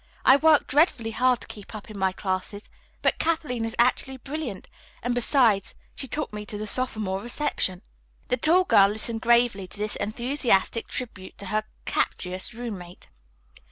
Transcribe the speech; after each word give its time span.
I 0.25 0.35
work 0.35 0.65
dreadfully 0.65 1.11
hard 1.11 1.41
to 1.41 1.47
keep 1.47 1.75
up 1.75 1.91
in 1.91 1.95
my 1.95 2.11
classes. 2.11 2.69
But 3.03 3.19
Kathleen 3.19 3.63
is 3.63 3.75
actually 3.77 4.17
brilliant, 4.17 4.67
and, 5.03 5.13
besides, 5.13 5.75
she 5.93 6.07
took 6.07 6.33
me 6.33 6.43
to 6.47 6.57
the 6.57 6.65
sophomore 6.65 7.21
reception." 7.21 7.83
The 8.29 8.37
tall 8.37 8.63
girl 8.63 8.87
listened 8.87 9.21
gravely 9.21 9.67
to 9.67 9.77
this 9.77 9.95
enthusiastic 9.97 10.87
tribute 10.87 11.37
to 11.37 11.45
her 11.53 11.65
captious 11.85 12.51
roommate. 12.51 13.09